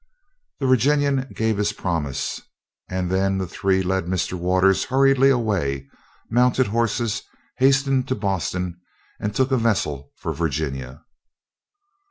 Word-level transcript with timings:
The 0.59 0.65
Virginian 0.65 1.31
gave 1.35 1.57
his 1.59 1.73
promise, 1.73 2.41
and 2.89 3.11
then 3.11 3.37
the 3.37 3.45
three 3.45 3.83
led 3.83 4.05
Mr. 4.07 4.33
Waters 4.33 4.85
hurriedly 4.85 5.29
away, 5.29 5.87
mounted 6.27 6.65
horses, 6.65 7.21
hastened 7.59 8.07
to 8.07 8.15
Boston 8.15 8.81
and 9.19 9.35
took 9.35 9.51
a 9.51 9.57
vessel 9.57 10.11
for 10.17 10.33
Virginia. 10.33 11.03